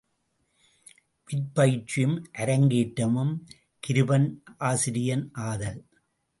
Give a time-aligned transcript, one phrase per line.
[1.29, 3.33] விற்பயிற்சியும் அரங்கேற்றமும்
[3.83, 4.27] கிருபன்
[4.57, 5.81] ஆசிரியன் ஆதல்.